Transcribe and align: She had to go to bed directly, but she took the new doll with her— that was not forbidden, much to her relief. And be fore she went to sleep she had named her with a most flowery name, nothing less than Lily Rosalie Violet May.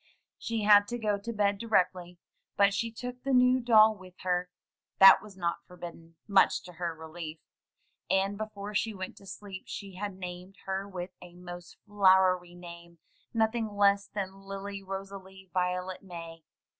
She 0.39 0.63
had 0.63 0.87
to 0.87 0.97
go 0.97 1.19
to 1.19 1.31
bed 1.31 1.59
directly, 1.59 2.17
but 2.57 2.73
she 2.73 2.91
took 2.91 3.21
the 3.21 3.33
new 3.35 3.59
doll 3.59 3.93
with 3.95 4.15
her— 4.21 4.49
that 4.99 5.21
was 5.21 5.37
not 5.37 5.63
forbidden, 5.67 6.15
much 6.27 6.63
to 6.63 6.73
her 6.73 6.95
relief. 6.95 7.37
And 8.09 8.35
be 8.35 8.45
fore 8.51 8.73
she 8.73 8.95
went 8.95 9.15
to 9.17 9.27
sleep 9.27 9.65
she 9.67 9.93
had 9.93 10.15
named 10.17 10.55
her 10.65 10.87
with 10.89 11.11
a 11.21 11.35
most 11.35 11.77
flowery 11.85 12.55
name, 12.55 12.97
nothing 13.31 13.75
less 13.75 14.07
than 14.07 14.41
Lily 14.41 14.81
Rosalie 14.81 15.51
Violet 15.53 16.01
May. 16.01 16.45